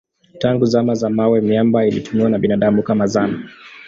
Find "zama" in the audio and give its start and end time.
0.65-0.93